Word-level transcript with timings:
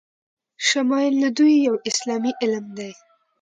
شمایل 0.67 1.13
ندوی 1.23 1.53
یو 1.67 1.75
اسلامي 1.89 2.31
علم 2.41 2.65
ده 2.77 2.89